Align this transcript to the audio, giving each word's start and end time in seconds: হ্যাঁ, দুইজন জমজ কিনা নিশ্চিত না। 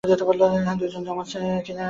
হ্যাঁ, 0.03 0.77
দুইজন 0.79 1.01
জমজ 1.07 1.27
কিনা 1.31 1.47
নিশ্চিত 1.47 1.67
না। 1.67 1.79